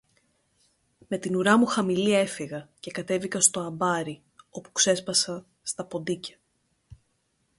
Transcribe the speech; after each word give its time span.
Με 1.07 1.17
την 1.17 1.35
ουρά 1.35 1.57
μου 1.57 1.65
χαμηλή 1.65 2.13
έφυγα 2.13 2.69
και 2.79 2.91
κατέβηκα 2.91 3.41
στο 3.41 3.59
αμπάρι, 3.59 4.21
όπου 4.49 4.71
ξέσπασα 4.71 5.45
στα 5.61 5.85
ποντίκια 5.85 6.37